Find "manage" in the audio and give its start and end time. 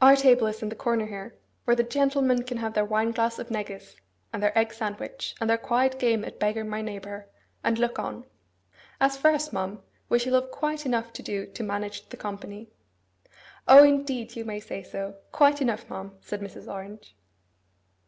11.62-12.08